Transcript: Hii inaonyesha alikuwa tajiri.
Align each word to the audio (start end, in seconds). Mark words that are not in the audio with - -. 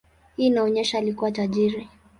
Hii 0.37 0.45
inaonyesha 0.47 0.97
alikuwa 0.97 1.31
tajiri. 1.31 1.89